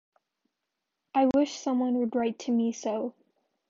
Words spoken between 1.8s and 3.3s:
would write to me so!